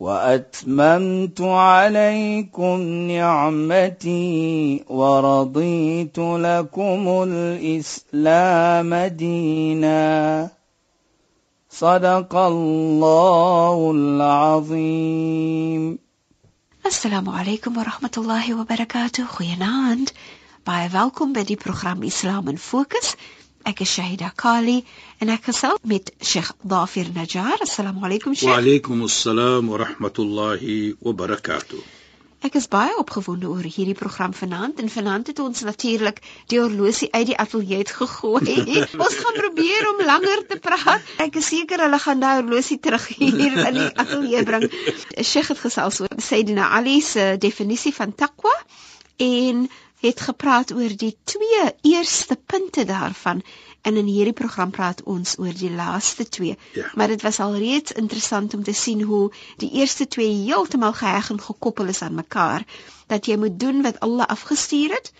[0.00, 10.48] وأتممت عليكم نعمتي ورضيت لكم الإسلام دينا.
[11.70, 15.98] صدق الله العظيم.
[16.86, 19.26] السلام عليكم ورحمة الله وبركاته.
[19.26, 20.10] خيانات
[20.66, 23.14] باي welkom bij die program Islam in Focus.
[23.66, 24.76] Ek is Shahida Kali
[25.18, 27.64] en ek gesels met Sheikh Dafir Najjar.
[27.64, 28.52] Assalamu alaykum Sheikh.
[28.52, 31.80] Wa alaykum assalam wa rahmatullahi wa barakatuh.
[32.46, 36.20] Ek is baie opgewonde oor hierdie program vanaand en vanaand het ons natuurlik
[36.52, 38.54] die horlosie uit die ateljee gegooi.
[39.06, 41.10] ons gaan probeer om langer te praat.
[41.26, 44.68] Ek is seker hulle gaan daai horlosie terug hier in die ateljee bring.
[45.32, 48.54] Sheikh het gesels oor Sayyidina Ali se definisie van taqwa
[49.26, 49.66] en
[50.00, 53.42] het gepraat oor die twee eerste punte daarvan
[53.82, 56.58] en in hierdie program praat ons oor die laaste twee.
[56.72, 56.90] Ja.
[56.94, 61.30] Maar dit was al reeds interessant om te sien hoe die eerste twee heeltemal geheg
[61.30, 62.64] en gekoppel is aan mekaar.
[63.06, 65.12] Dat jy moet doen wat Allah afgestuur het,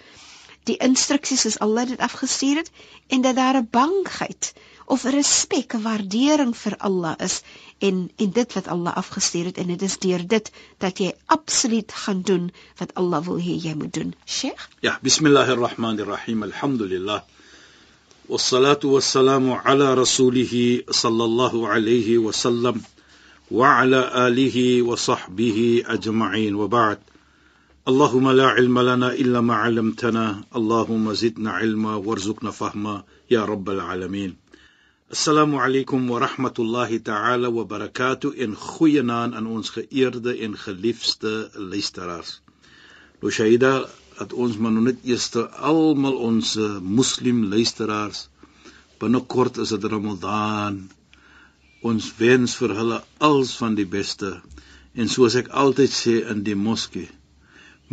[0.66, 2.70] die instruksies soos Allah dit afgestuur het
[3.06, 4.52] en dat daar 'n bangheid
[4.86, 7.42] of respek, 'n waardering vir Allah is
[7.80, 11.92] en en dit wat Allah afgestuur het en dit is deur dit dat jy absoluut
[12.03, 14.14] gaan doen wat Allah wil hê jy moet doen.
[14.25, 14.70] Sheikh?
[14.81, 16.44] Ja, bismillahir rahmanir rahim.
[16.44, 17.22] Alhamdulillah.
[18.31, 22.81] والصلاة والسلام على رسوله صلى الله عليه وسلم
[23.52, 27.00] وعلى آله وصحبه أجمعين وبعد
[27.88, 34.36] اللهم لا علم لنا إلا ما علمتنا اللهم زدنا علما وارزقنا فهما يا رب العالمين
[35.15, 42.41] Assalamu alaykum wa rahmatullahi ta'ala wa barakatuh en goeienaand aan ons geëerde en geliefde luisteraars.
[43.21, 43.87] Nou Shaida,
[44.19, 45.28] dat ons maar nog net eers
[45.71, 48.25] almal ons moslim luisteraars
[48.99, 50.81] binnekort is dit Ramadan.
[51.87, 54.33] Ons wens vir hulle alles van die beste.
[54.99, 57.06] En soos ek altyd sê in die moskee,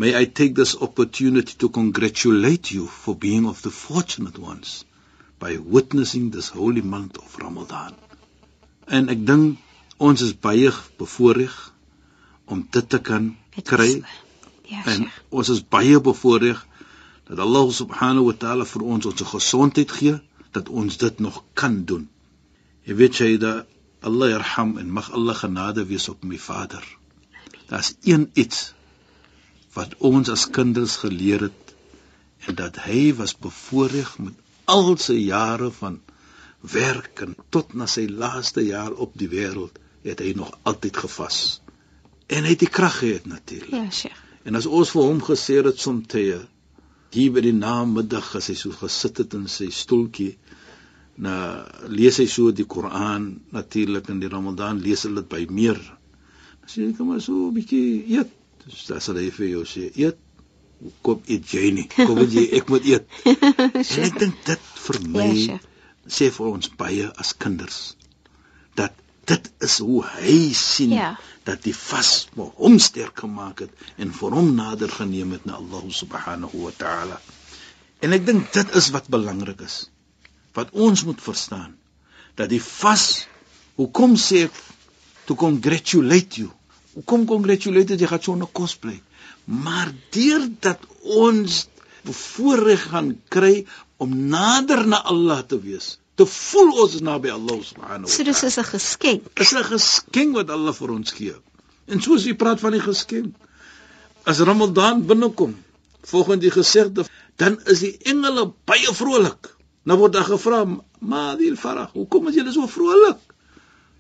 [0.01, 4.81] may I take this opportunity to congratulate you for being of the fortunate ones
[5.43, 7.95] by witnessing this holy month of Ramadan.
[8.87, 9.59] En ek dink
[10.03, 11.55] ons is baie bevoordeel
[12.51, 13.33] om dit te kan
[13.67, 13.89] kry.
[14.67, 16.59] Ja, en ons is baie bevoordeel
[17.27, 20.15] dat Allah subhanahu wa ta'ala vir ons ons gesondheid gee
[20.55, 22.07] dat ons dit nog kan doen.
[22.87, 23.69] Jy weet jy dat
[24.03, 26.83] Allah yarham en mag Allah genade wees op my vader.
[27.69, 28.73] Daar's een iets
[29.73, 31.75] wat ons as kinders geleer het
[32.47, 35.99] en dat hy was bevoordeel met al sy jare van
[36.73, 41.39] werk en tot na sy laaste jaar op die wêreld het hy nog altyd gevas.
[42.27, 43.75] En hy het die krag gehad natuurlik.
[43.75, 44.19] Ja, Sheikh.
[44.43, 46.41] En as ons vir hom gesê het somtye
[47.13, 50.33] hier by die namiddag as hy so gesit het in sy stoeltjie
[51.23, 51.35] na
[51.87, 55.79] lees hy so die Koran natuurlik in die Ramadan lees hulle dit by meer.
[56.63, 58.31] Dan sê ek maar so 'n bietjie eet.
[58.65, 60.19] Dus dan sal hy vir jou sê eet
[61.01, 61.87] kom eet jy nie.
[61.95, 63.05] Kom jy ek moet eet.
[63.25, 65.61] en ek dink dit vir my Ja, Sheikh.
[66.07, 67.95] sê vir ons baie as kinders
[68.75, 68.91] dat
[69.25, 71.13] dit is hoe hy sien Ja.
[71.45, 75.83] dat die vas hom sterk gemaak het en vir hom nader geneem het na Allah
[75.89, 77.21] subhanahu wa ta'ala.
[78.01, 79.89] En ek dink dit is wat belangrik is.
[80.53, 81.75] Wat ons moet verstaan
[82.35, 83.25] dat die vas
[83.77, 84.59] hoekom sê ek
[85.25, 86.49] to congratulate you.
[86.93, 88.99] Hoekom congratulate jy gaan so 'n kos bly?
[89.45, 91.67] Maar deurdat ons
[92.03, 93.65] bevoorreg gaan kry
[93.97, 98.23] om nader na Allah te wees, te voel ons is naby Allah subhanahu wa So
[98.23, 98.31] ta'ala.
[98.31, 99.35] dis is 'n geskenk.
[99.35, 101.35] Dis 'n geskenk wat Allah vir ons gee.
[101.87, 103.35] En soos jy praat van die geskenk,
[104.23, 105.55] as Ramadan binnekom,
[106.01, 107.05] volgens die gesegde,
[107.35, 109.49] dan is die engele baie vrolik.
[109.83, 110.65] Nou word daar gevra,
[110.99, 113.19] "Madil farah, hoekom is julle so vrolik?"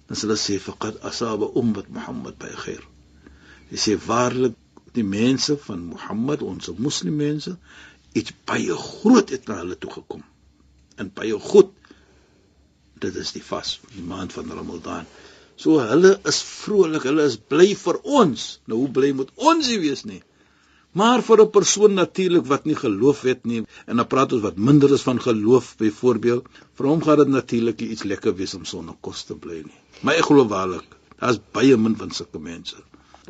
[0.07, 2.83] Dan sê hulle sê, "Faqad asaba ummat Muhammad by khair."
[3.69, 4.55] Hy sê waarlik
[4.93, 7.57] die mense van Mohammed, ons moslimmense,
[8.13, 10.23] iets baie groot het na hulle toe gekom.
[11.01, 11.71] En baie goed.
[13.03, 15.07] Dit is die vas, die maand van Ramadan.
[15.59, 18.45] So hulle is vrolik, hulle is bly vir ons.
[18.69, 20.21] Nou hoe bly moet ons nie wees nie?
[20.93, 24.57] Maar vir 'n persoon natuurlik wat nie geloof het nie en dan praat ons wat
[24.57, 26.45] minder is van geloof byvoorbeeld,
[26.77, 29.79] vir hom gaan dit natuurlik iets lekker wees om sonder kos te bly nie.
[30.01, 30.85] Maar ek glo waarlik,
[31.19, 32.75] daar's baie min van sulke mense.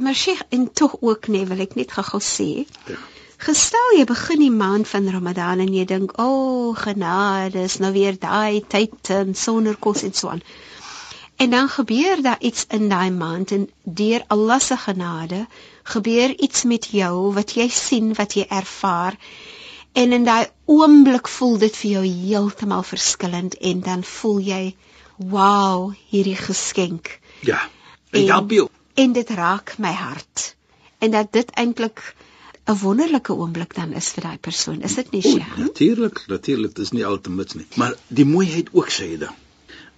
[0.02, 2.66] Maar Sheikh en tog ook nee, wil ek net gou-gou sê.
[2.90, 3.00] Ja.
[3.44, 7.92] Gestel jy begin die maand van Ramadan en jy dink, "O, oh, genade, is nou
[7.92, 10.42] weer daai tyd um, sonder kos en so aan."
[11.36, 15.48] En dan gebeur daar iets in daai maand en deur Allah se genade
[15.84, 19.18] gebeur iets met jou wat jy sien, wat jy ervaar.
[19.94, 24.76] En in daai oomblik voel dit vir jou heeltemal verskillend en dan voel jy,
[25.18, 27.70] "Wow, hierdie geskenk." Ja.
[28.10, 28.70] En help jou.
[28.94, 30.56] En dit raak my hart.
[30.98, 32.16] En dat dit eintlik
[32.66, 34.82] 'n wonderlike oomblik dan is vir daai persoon.
[34.82, 35.58] Is dit nie, Sheikh?
[35.58, 37.66] Natuurlik, natuurlik, dis nie altemits nie.
[37.76, 39.30] Maar die mooiheid ook sê dit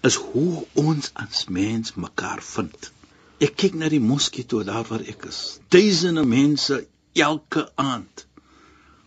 [0.01, 2.91] is hoe ons as mens mekaar vind.
[3.37, 5.59] Ek kyk na die moskee toe daar waar ek is.
[5.73, 8.25] Duisende mense elke aand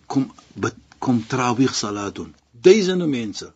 [0.06, 0.32] kom
[0.98, 2.34] kom trawih salat doen.
[2.50, 3.52] Duisende mense.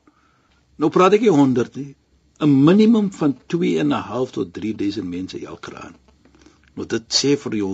[0.76, 1.94] Nou praat ek nie 100 nie.
[2.42, 6.01] 'n Minimum van 2 en 'n half tot 3000 mense elke aand.
[6.76, 7.72] Nou dit sê vir jou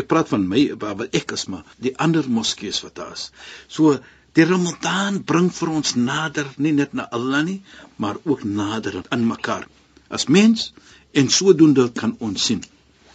[0.00, 3.30] ek praat van my wat ek is maar die ander moskees wat daar is.
[3.68, 3.98] So
[4.34, 7.60] die Ramadan bring vir ons nader nie net na Allah nie,
[8.02, 9.68] maar ook nader aan mekaar
[10.10, 10.72] as mens
[11.12, 12.62] en sodoende kan ons sien.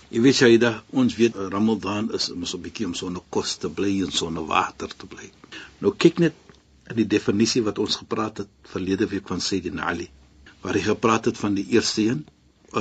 [0.09, 3.69] Jy weet jy da ons weet Ramadan is mos 'n bietjie om sonder kos te
[3.69, 5.27] bly en sonder water te bly.
[5.81, 6.35] Nou kyk net
[6.89, 10.09] in die definisie wat ons gepraat het verlede week van Sayyidina Ali
[10.61, 12.25] waar hy gepraat het van die eerste een,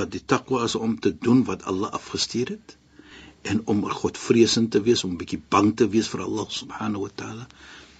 [0.09, 2.77] die takwa is om te doen wat Allah afgestuur het
[3.41, 7.11] en om Godvreesend te wees, om 'n bietjie bang te wees vir Allah subhanahu wa
[7.15, 7.47] taala.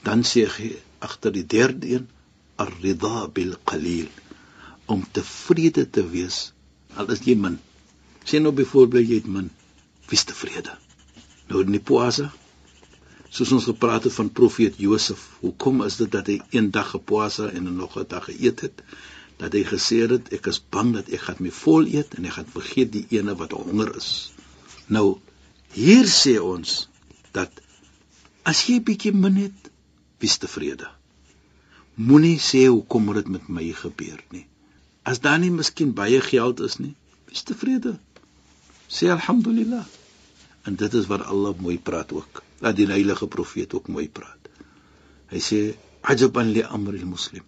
[0.04, 2.08] Dan sê hy agter die derde een
[2.56, 4.08] ar-ridha bil qalil
[4.86, 6.52] om tevrede te wees
[6.96, 7.60] al is jy min.
[8.26, 9.50] Sê nou byvoorbeeld jy het min,
[10.10, 10.76] wees tevrede.
[11.50, 12.30] Nou in die poasa
[13.30, 17.50] soos ons gepraat het van profeet Josef, hoekom is dit dat hy een dag gepoasa
[17.54, 18.82] en nog 'n dag geëet het?
[19.40, 22.38] Dat hy gesê het ek is bang dat ek gaan my vol eet en ek
[22.38, 24.12] gaan vergeet die ene wat honger is.
[24.88, 25.20] Nou
[25.74, 26.88] Hier sê ons
[27.36, 27.62] dat
[28.50, 29.68] as jy bietjie min het,
[30.20, 30.88] wees tevrede.
[32.10, 34.48] Moenie sê hoekom het dit met my gebeur nie.
[35.06, 36.96] As daar nie miskien baie geld is nie,
[37.30, 38.00] wees tevrede.
[38.90, 39.86] Sê alhamdulillah.
[40.66, 42.42] En dit is wat Allah mooi praat ook.
[42.60, 44.50] Dat die heilige profeet ook mooi praat.
[45.30, 45.62] Hy sê
[46.02, 47.46] ajaban li amri al-muslim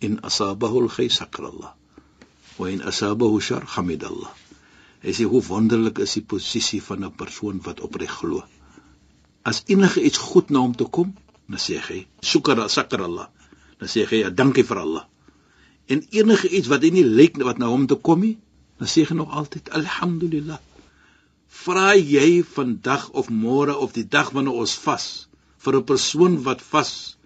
[0.00, 1.74] in asabahu al-khayr sakrallah
[2.58, 4.30] wa in asabahu shar hamidallah.
[5.02, 8.42] Hy sê hoe wonderlik is die posisie van 'n persoon wat opreg glo.
[9.44, 11.14] As enige iets goed na hom toe kom,
[11.48, 13.28] dan sê hy, "Shukra sakra Allah."
[13.78, 15.04] Dan sê hy, "Ja, dankie vir Allah."
[15.86, 18.38] En enige iets wat hy nie lyk wat na hom toe kom nie,
[18.78, 20.58] dan sê hy nog altyd, "Alhamdulillah."
[21.48, 25.28] Vra jy vandag of môre of die dag wanneer ons vas
[25.58, 27.16] vir 'n persoon wat vas,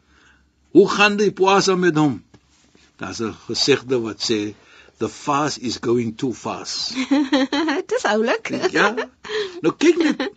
[0.72, 2.22] hoe gaan die poasa met hom?
[3.02, 4.54] Daar's 'n gesegde wat sê
[5.02, 6.94] the fast is going too fast.
[7.78, 8.48] Dit is oulik.
[8.78, 8.94] ja.
[9.60, 10.28] Nou kyk net.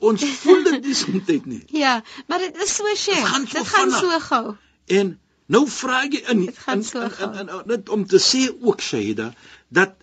[0.00, 1.62] Ons voel dit nie soms nie.
[1.84, 3.24] Ja, maar dit is so skerp.
[3.30, 4.54] gaan so Dit gaan so gou.
[4.86, 7.30] En nou vra ek in Dit gaan in- so in- gou.
[7.38, 9.32] in- in- net om te sê ook Shaida
[9.68, 9.94] dat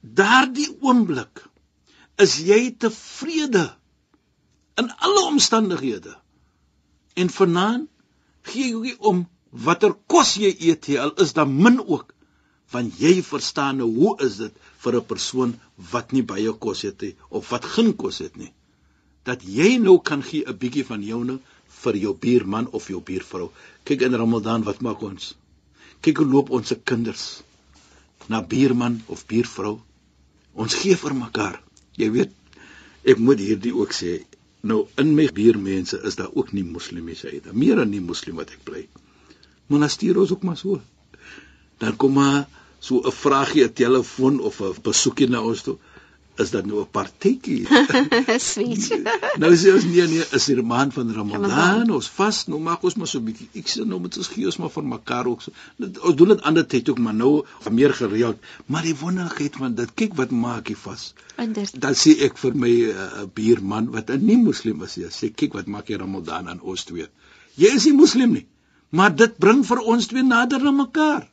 [0.00, 1.42] daardie oomblik
[2.16, 3.64] is jy tevrede
[4.74, 6.14] in alle omstandighede.
[7.14, 7.88] En vanaand
[8.42, 12.12] gee jy om watter kos jy eet nie, al is daar min ook,
[12.72, 14.54] want jy verstaan nou hoe is dit
[14.84, 15.54] vir 'n persoon
[15.92, 18.52] wat nie baie kos het nie of wat geen kos het nie.
[19.24, 21.40] Dat jy nou kan gee 'n bietjie van joune
[21.82, 23.50] vir jou buurman of jou buurvrou.
[23.84, 25.34] Kyk in Ramadan wat maak ons?
[26.02, 27.42] Kyk hoe loop ons se kinders
[28.28, 29.80] na buurman of buurvrou.
[30.54, 31.62] Ons gee vir mekaar.
[31.96, 32.32] Jy weet,
[33.04, 34.24] ek moet hierdie ook sê.
[34.62, 37.52] Nou in my buurmense is daar ook nie moslimies uit.
[37.52, 38.86] Meer as nie moslim wat ek bly.
[39.68, 40.80] Monastier is ook maar so.
[41.78, 42.48] Dan kom maar
[42.78, 45.78] so 'n vraagie, 'n telefoon of 'n besoekie na ons toe.
[46.38, 47.66] Is dat nou 'n partytjie?
[48.50, 48.84] Sweet.
[49.42, 51.90] nou sê ons nee nee, is die maand van Ramadan, Ramadan.
[51.96, 53.48] ons vas, nou maak ons maar so 'n bietjie.
[53.58, 55.50] Ek sê nou met ons gee ons maar vir mekaar ook so.
[55.76, 58.38] Dit, ons doen dit ander tyd ook, maar nou meer gereeld.
[58.66, 61.12] Maar die wonderlikheid van dit, kyk wat maak jy vas.
[61.36, 61.80] Inderdaad.
[61.82, 65.58] Dan sê ek vir my uh, buurman wat 'n nie moslim is, ja, sê kyk
[65.58, 67.08] wat maak jy Ramadan aan ons twee.
[67.58, 68.46] Jy is nie moslim nie,
[68.90, 71.28] maar dit bring vir ons twee nader aan mekaar.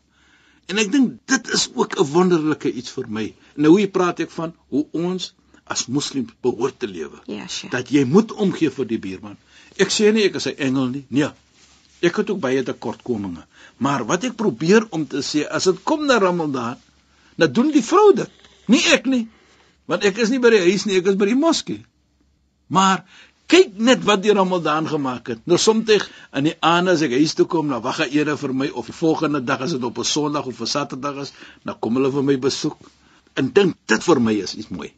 [0.66, 3.34] En ek dink dit is ook 'n wonderlike iets vir my.
[3.56, 5.34] Nou hier praat ek van hoe ons
[5.64, 7.22] as moslims behoort te lewe.
[7.26, 7.72] Ja, sure.
[7.72, 9.38] Dat jy moet omgee vir die buurman.
[9.78, 11.06] Ek sê nie ek is 'n engel nie.
[11.10, 11.30] Nee.
[12.02, 13.46] Ek het ook baie tekortkominge.
[13.78, 16.78] Maar wat ek probeer om te sê, as dit kom na Ramadan,
[17.36, 18.30] dan doen die vrou dit,
[18.68, 19.28] nie ek nie.
[19.86, 21.86] Want ek is nie by die huis nie, ek is by die moskee.
[22.68, 23.06] Maar
[23.48, 25.40] kyk net wat die Ramadan gemaak het.
[25.46, 25.90] Nou soms
[26.34, 28.86] in die aand as ek huis toe kom, dan wag 'n ere vir my of
[28.86, 31.34] die volgende dag as dit op 'n Sondag of 'n Saterdag is,
[31.64, 32.78] dan kom hulle vir my besoek.
[33.36, 34.92] En dink dit vir my is iets mooi.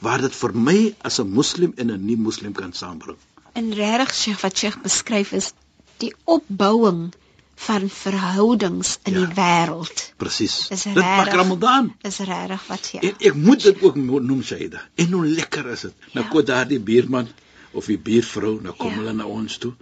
[0.00, 3.16] waar dit vir my as 'n moslim en 'n nie-moslim kan saambring.
[3.52, 5.52] En regtig Sheikh wat Sheikh beskryf is
[5.98, 7.12] die opbouing
[7.54, 9.18] van verhoudings in Ja.
[9.26, 10.12] die wêreld.
[10.16, 10.68] Presies.
[10.68, 11.94] Dit maak Ramadan.
[12.02, 13.00] Is regtig wat ja.
[13.00, 14.80] En ek moet dit ook noem Shaida.
[14.94, 15.92] En hoe lekker is dit.
[16.12, 16.30] Nou Ja.
[16.32, 17.28] kom daardie buurman
[17.72, 18.96] of die buurvrou, nou kom Ja.
[18.96, 19.72] hulle na ons toe.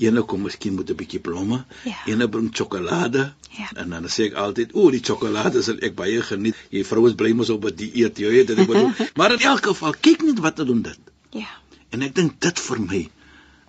[0.00, 1.96] Ene kom miskien met 'n bietjie blomme, Ja.
[2.06, 3.32] ene bring sjokolade.
[3.50, 3.68] Ja.
[3.74, 7.32] En dan sê ek altyd, "O, die sjokolade sal ek baie geniet." Jy vrouens bly
[7.32, 8.92] mos op 'n dieet, jy weet dit ek bedoel.
[9.16, 10.98] maar in elk geval, kyk net wat hulle doen dit.
[11.30, 11.48] Ja.
[11.90, 13.08] En ek dink dit vir my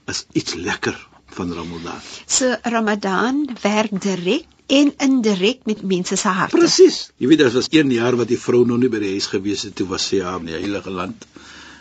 [0.08, 2.00] is iets lekker van Ramadan.
[2.28, 6.58] So Ramadan werk direk en indirek met mense se harte.
[6.58, 7.12] Presies.
[7.18, 9.62] Jy weet daar was een jaar wat die vrou nog nie by die huis gewees
[9.64, 11.26] het toe was sy ja in die heilige land.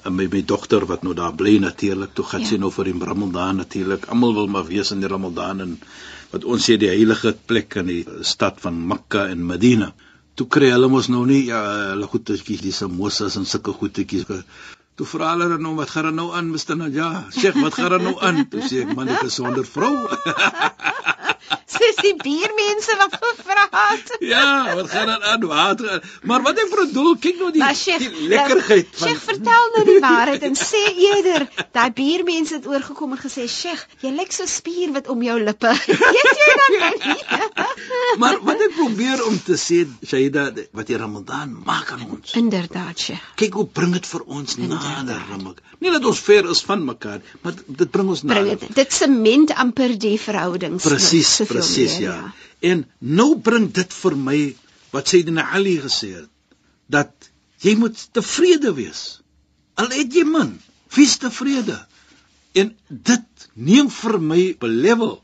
[0.05, 2.47] En my my dogter wat nou daar bly natuurlik, toe gaan Ja.
[2.47, 4.07] sy nou vir die Ramadan natuurlik.
[4.09, 5.79] Almal wil maar wees in die Ramadan en
[6.33, 9.93] wat ons sê die heilige plek in die stad van Mekka en Medina.
[10.35, 11.61] Toe kry hulle mos nou nie ja,
[11.93, 14.25] hulle goedetjies, die samosas en sulke goedetjies.
[14.97, 16.77] Toe vra hulle dan nou wat gaan er nou aan Mr.
[16.77, 17.31] Najah?
[17.33, 18.49] Sheikh, wat gaan er nou aan?
[18.49, 19.93] Toe sê ek man, ek is sonder vrou.
[21.91, 24.11] Dis die buurmense wat gevra het.
[24.23, 26.03] Ja, wat gaan er aan water?
[26.23, 29.85] Maar wat ek bedoel, kyk nou die, Maar Sheikh, die lekkerheid van Sheikh, vertel nou
[29.89, 34.47] die waarheid en sê eerder daai buurmense het oorgekom en gesê, "Sheikh, jy lyk so
[34.47, 35.73] spier wat om jou lippe."
[36.17, 36.77] Weet jy dan
[37.09, 37.69] nie?
[38.23, 42.33] Maar wat ek probeer om te sê, Shaida, wat die Ramadan maak aan ons.
[42.39, 43.27] Inderdaad, Sheikh.
[43.41, 45.05] Kyk hoe bring dit vir ons Inderdaad.
[45.07, 45.67] nader aan mekaar.
[45.81, 48.59] Nie dat ons ver is van mekaar, maar dit bring ons Bring nader.
[48.59, 48.75] dit.
[48.77, 50.85] Dit sement amper die verhoudings.
[50.85, 52.51] Presies, soveel presies meer, ja.
[52.73, 54.39] En nou bring dit vir my
[54.95, 56.29] wat Sayyidina Ali gesê het
[56.91, 57.31] dat
[57.63, 59.21] jy moet tevrede wees.
[59.79, 60.57] Al het jy min,
[60.97, 61.79] wees tevrede.
[62.59, 65.21] En dit neem vir my level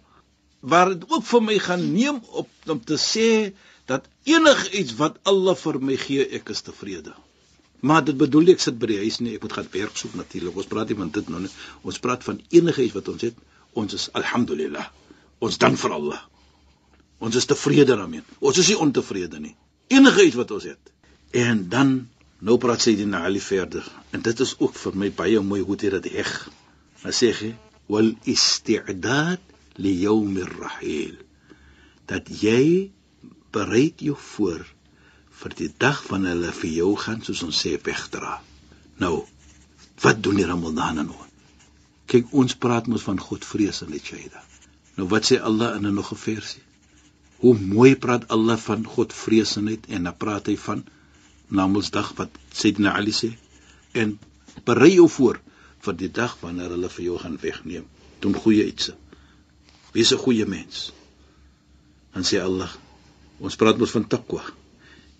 [0.67, 3.53] waar dit ook vir my gaan neem op om te sê
[3.91, 7.15] dat enigiets wat Allah vir my gee, ek is tevrede.
[7.87, 10.57] Maar dit bedoel ek sit by die huis nie, ek moet gaan werk soek natuurlik.
[10.57, 11.53] Ons praat nie van dit nou nie.
[11.87, 13.37] Ons praat van enigiets wat ons het.
[13.79, 14.89] Ons is alhamdulillah.
[15.45, 16.23] Ons dank vir Allah.
[17.19, 18.23] Ons is tevrede daarmee.
[18.39, 19.55] Ons is nie ontevrede nie.
[19.89, 20.93] Enige iets wat ons het.
[21.31, 21.95] En dan
[22.45, 23.87] nou praat Sayyidina Ali verder.
[24.11, 26.33] En dit is ook vir my baie mooi hoe dit dit heg.
[27.03, 27.55] Dan sê hy:
[27.87, 29.41] "Wal isti'dad
[29.77, 31.17] li yawm ar-rahil."
[32.07, 32.91] Dat jy
[33.51, 34.67] bereid jou voor
[35.41, 38.41] vir die dag wanneer hulle vir jou gaan soos ons sê wegdra.
[39.01, 39.25] Nou,
[40.05, 41.23] wat doen die Ramadan nou?
[42.07, 44.43] Kyk, ons praat mos van Godvrees in die Shaida.
[44.97, 46.63] Nou wat sê Allah in 'n nog 'n versie?
[47.43, 50.85] Hoe mooi praat Allah van Godvreesenheid en dan praat hy van
[51.49, 53.31] Namedsdag wat Sayyidina Ali sê
[53.95, 54.17] en
[54.67, 55.39] berei jou voor
[55.87, 57.85] vir die dag wanneer hulle vir jou gaan wegneem.
[58.21, 58.91] Doen goeie iets.
[59.93, 60.93] Wees 'n goeie mens.
[62.13, 62.73] Dan sê Allah,
[63.39, 64.43] ons praat mos van taqwa.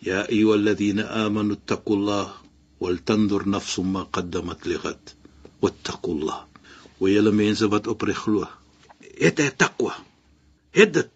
[0.01, 2.33] Ya ayyuhalladhina amanu taqullah
[2.81, 5.15] wal tandur nafsum ma qaddamat lighad.
[5.61, 6.45] Wattaqullah.
[7.01, 8.49] Julle mense wat opreg glo,
[9.21, 9.93] het hy taqwa.
[10.73, 11.16] Het dit.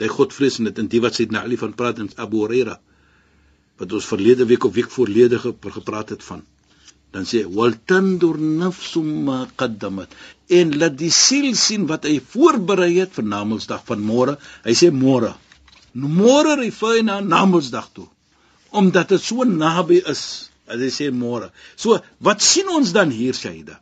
[0.00, 2.78] Hy Godvrees en die wat sê na Ali van praat en Abu Huraira
[3.78, 6.44] wat ons verlede week of week voorlede ge, gepraat het van.
[7.10, 10.14] Dan sê wal tandur nafsum ma qaddamat
[10.58, 14.38] en laat die siel sien wat hy voorberei het vir Namedsdag van môre.
[14.66, 15.34] Hy sê môre.
[15.94, 18.08] Môre hy na Namedsdag toe
[18.74, 20.50] omdat dit so naby is.
[20.66, 21.50] As hy sê môre.
[21.76, 23.78] So wat sien ons dan hier Shaida?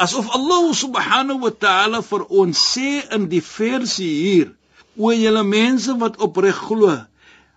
[0.00, 4.48] Asof Allah subhanahu wa ta'ala vir ons sê in die versie hier,
[4.96, 6.94] o julle mense wat opreg glo,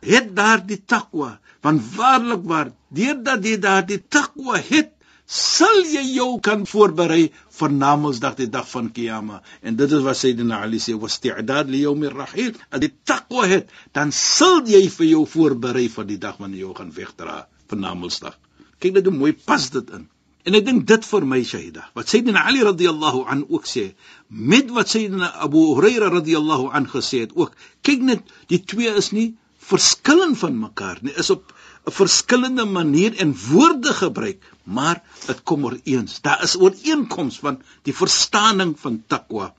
[0.05, 4.93] het daardie takwa, want waarlik waar, deurdat jy daardie takwa het,
[5.27, 7.27] sal jy jou kan voorberei
[7.59, 9.41] vir Namedsdag die dag van Kiyama.
[9.61, 13.69] En dit is wat Sayyidina Ali sê, "Wasti'dad li yawm ar-rahil." As jy takwa het,
[13.93, 17.77] dan sal jy vir jou voorberei vir die dag wanneer jy jou gaan wegdra vir
[17.77, 18.37] Namedsdag.
[18.79, 20.07] Kyk net hoe mooi pas dit in.
[20.47, 21.89] En ek dink dit vir my Shaida.
[21.97, 23.89] Wat Sayyidina Ali radhiyallahu an ook sê,
[24.29, 27.57] met wat Sayyidina Abu Huraira radhiyallahu an gesê het ook.
[27.83, 29.33] Kyk net, die twee is nie
[29.67, 31.11] verskillend van mekaar nie.
[31.19, 31.51] Is op
[31.87, 36.21] 'n verskillende manier en woorde gebruik, maar dit kom ooreens.
[36.21, 39.53] Daar is ooreenkoms van die verstaaning van takwa.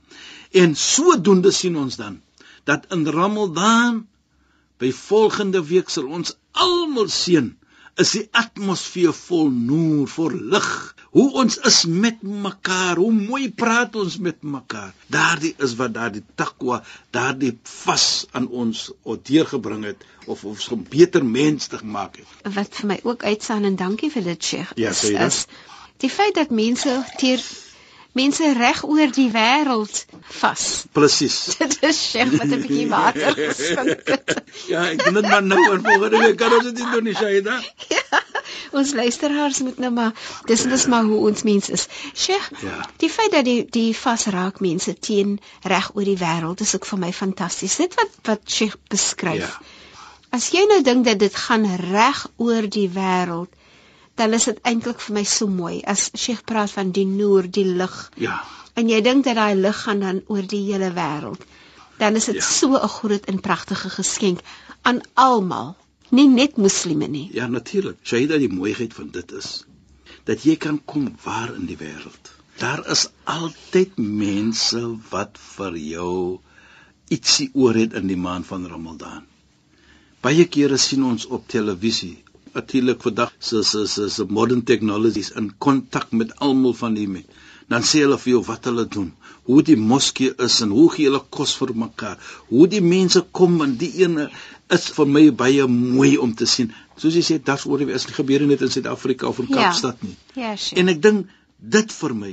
[0.53, 2.21] En sodoende sien ons dan
[2.65, 4.07] dat in Ramadan
[4.79, 7.58] by volgende week sal ons almal sien
[7.99, 10.69] is die atmosfeer vol noor, vol lig.
[11.17, 14.93] Hoe ons is met mekaar, hoe mooi praat ons met mekaar.
[15.11, 16.83] Daardie is wat daardie takwa,
[17.17, 18.91] daardie vas aan ons
[19.31, 22.55] deurgebring het of ons 'n beter mens te maak het.
[22.55, 24.73] Wat vir my ook uitstaan en dankie vir dit Sheikh.
[24.77, 25.27] Ja, is- sê dit?
[25.27, 25.47] is
[25.99, 27.41] Die feit dat mense teer
[28.19, 30.01] mense reg oor die wêreld
[30.41, 30.65] vas.
[30.97, 31.37] Presies.
[31.61, 34.35] Dit is Sheikh wat 'n bietjie water geskink het.
[34.73, 37.59] Ja, ek doen dit maar nou en volgende week kan ons dit doen Shaida.
[37.95, 38.23] Ja,
[38.81, 40.13] ons luisteraars moet nou maar
[40.51, 41.87] dis dis maar hoe ons mens is.
[42.15, 42.83] Sheikh, Ja.
[43.01, 46.99] die feit dat die die vasraak mense teen reg oor die wêreld is ook vir
[47.07, 47.77] my fantasties.
[47.77, 49.47] Dit wat wat Sheikh beskryf.
[49.47, 49.77] Ja.
[50.37, 53.49] As jy nou dink dat dit gaan reg oor die wêreld,
[54.19, 57.65] dan is dit eintlik vir my so mooi as Sheikh praat van die noor, die
[57.65, 57.97] lig.
[58.17, 58.41] Ja.
[58.79, 61.45] En jy dink dat daai lig gaan dan oor die hele wêreld.
[61.99, 62.43] Dan is dit Ja.
[62.43, 64.41] so 'n groot en pragtige geskenk
[64.83, 65.77] aan almal,
[66.11, 67.29] nie net moslime nie.
[67.33, 67.97] Ja, natuurlik.
[68.03, 69.65] Shaida die mooiheid van dit is
[70.25, 72.31] dat jy kan kom waar in die wêreld.
[72.59, 76.39] Daar is altyd mense wat vir jou
[77.09, 79.25] ietsie oor het in die maand van Ramadan.
[80.21, 82.25] Baie kere sien ons op televisie
[82.59, 87.47] natuurlik vandag se se se se modern technologies in kontak met almal van die mense.
[87.69, 89.09] Dan sê hulle vir jou wat hulle doen,
[89.49, 92.17] hoe die moskee is en hoe gee hulle kos vir mekaar.
[92.53, 94.29] Hoe die mense kom en die ene
[94.77, 96.73] is vir my baie mooi om te sien.
[97.01, 99.57] Soos jy sê, daar's oor is gebeur net in Suid-Afrika of in Ja.
[99.57, 100.17] Kaapstad nie.
[100.35, 100.81] Ja, Sheikh.
[100.81, 102.33] En ek dink dit vir my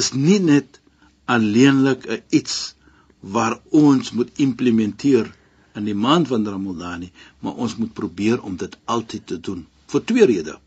[0.00, 0.80] is nie net
[1.26, 2.74] alleenlik 'n iets
[3.20, 5.32] waar ons moet implementeer
[5.76, 9.64] in die maand van Ramadan nie, maar ons moet probeer om dit altyd te doen
[9.92, 10.60] vir twee redes.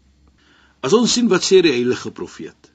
[0.86, 2.70] As ons sien wat sê die heilige profeet.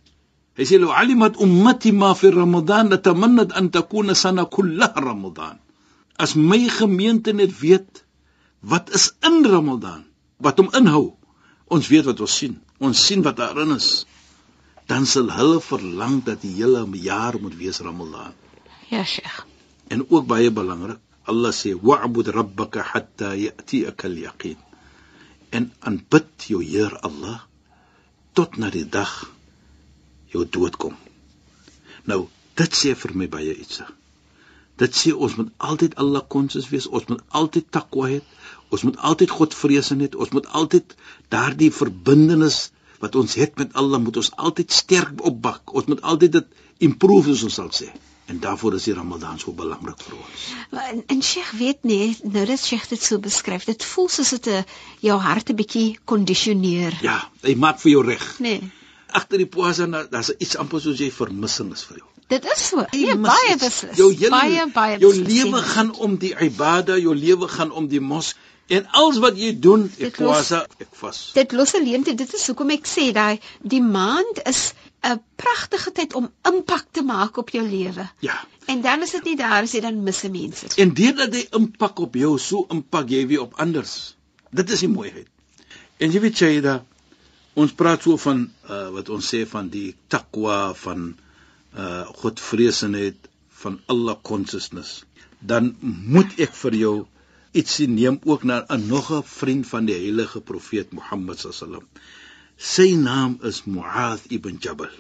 [0.59, 5.59] Hy sê: "Law alimat ummati ma fi Ramadan latamannat an takuna sana kullaha Ramadan."
[6.17, 8.05] As my gemeente net weet
[8.61, 10.05] wat is in Ramadan,
[10.39, 11.17] wat hom inhou.
[11.67, 12.61] Ons weet wat ons sien.
[12.79, 14.05] Ons sien wat daarin is.
[14.87, 18.33] Dan sal hulle verlang dat die hele jaar moet wees Ramadan.
[18.91, 19.43] Ja, Sheikh.
[19.89, 21.01] En ook baie belangrik,
[21.31, 24.59] Allah sê wa'bud rabbaka hatta ya'tiyaka al-yaqin.
[25.57, 27.39] En aanbid jou Heer Allah
[28.35, 29.13] tot na die dag
[30.33, 30.97] jou dood kom.
[32.11, 32.27] Nou,
[32.59, 33.83] dit sê vir my baie iets.
[34.83, 38.21] Dit sê ons moet altyd Allah konsens wees, ons moet altyd takwa hê,
[38.75, 40.97] ons moet altyd God vrees hê, ons moet altyd
[41.31, 42.59] daardie verbintenis
[43.05, 45.75] wat ons het met Allah moet ons altyd sterk opbak.
[45.79, 47.93] Ons moet altyd dit improve soos ons sal sê.
[48.27, 50.45] En daarvoor is die Ramadan so belangrik vir ons.
[50.71, 54.47] En, en Sheikh weet nie, nou dat Sheikh dit so beskryf, dit voel soos dit
[54.49, 54.65] 'n
[55.01, 56.97] jou hart 'n bietjie kondisioneer.
[57.03, 58.39] Ja, hy maak vir jou reg.
[58.39, 58.61] Nee.
[59.13, 62.07] Agter die poasa daar's iets amper soos jy vermissing is vir jou.
[62.29, 62.81] Dit is so.
[62.91, 63.63] Jy Nee, mis baie iets.
[63.65, 63.97] beslis.
[63.97, 68.01] Jou hele baie baie jou lewe gaan om die ibada, jou lewe gaan om die
[68.01, 68.35] mos
[68.69, 71.31] en alles wat jy doen, ek poasa, ek vas.
[71.35, 72.15] Dit los 'n leemte.
[72.15, 74.73] Dit is hoekom ek sê daai die maand is
[75.05, 78.09] 'n pragtige tyd om impak te maak op jou lewe.
[78.21, 78.37] Ja.
[78.65, 80.67] En dan is dit nie daar as jy dan mis mense.
[80.77, 84.17] En deurdat hy impak op jou, so impak jy weer op anders.
[84.51, 85.29] Dit is die mooiheid.
[85.99, 86.85] En jy weet Shaida,
[87.55, 91.13] ons praat so van uh, wat ons sê van die takwa van
[91.75, 93.29] uh godvreesenheid
[93.63, 95.03] van Allah consciousness.
[95.41, 96.95] Dan moet ek vir jou
[97.55, 101.87] ietsie neem ook na 'n nog 'n vriend van die heilige profeet Mohammed sallam.
[102.57, 104.91] Sy naam is Muad ibn Jabal.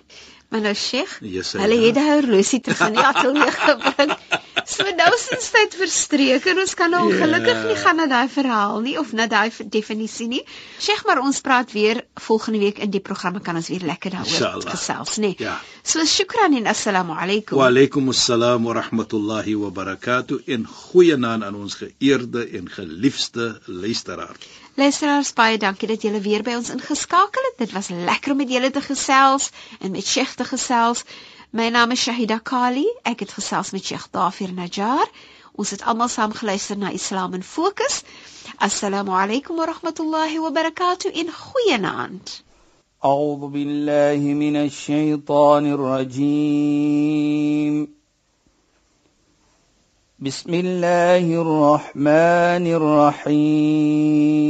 [0.48, 4.12] Maar nou Sheikh, Yes, hulle het daai horlosie terug in die ateljee gebring.
[4.62, 7.10] So nou sins tyd verstreek en ons kan nou Ja.
[7.10, 10.42] ongelukkig nie gaan na daai verhaal nie of na daai definisie nie.
[10.80, 14.62] Sheikh, maar ons praat weer volgende week in die programme kan ons weer lekker daaroor
[14.70, 15.34] gesels, nê.
[15.38, 15.60] Ja.
[15.82, 17.58] So shukran en assalamu alaykum.
[17.58, 23.60] Wa alaykum assalam wa rahmatullahi wa barakatuh en goeie naam aan ons geëerde en geliefde
[23.66, 24.36] luisteraar.
[24.76, 27.58] Luisteraars, baie dankie dat julle weer by ons ingeskakel het.
[27.58, 31.04] Dit was lekker om met julle te gesels en met Sheikh te gesels.
[31.53, 32.87] My naam is Shahida Kali.
[33.03, 35.07] Ek het gesels met Sheikh Dafir Najjar.
[35.53, 38.03] Ons het almal saam geluister na Islam in Fokus.
[38.57, 42.43] Assalamu alaykum wa rahmatullahi wa barakatuh in goeie naand.
[43.05, 47.19] أعوذ بالله من الشيطان الرجيم
[50.19, 52.65] بسم الله الرحمن
[53.29, 54.49] الرحيم